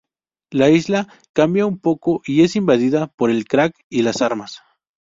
La 0.49 0.69
isla 0.71 1.07
cambia 1.31 1.67
un 1.67 1.77
poco 1.77 2.23
y 2.25 2.41
es 2.41 2.55
invadida 2.55 3.05
por 3.15 3.29
el 3.29 3.45
crack 3.45 3.85
y 3.87 4.01
las 4.01 4.23
armas. 4.23 4.63